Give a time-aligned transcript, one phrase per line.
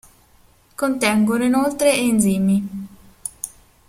[0.73, 2.87] Contengono inoltre enzimi.